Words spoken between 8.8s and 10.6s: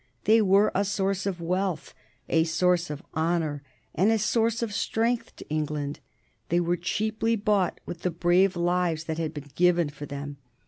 that had been given for them.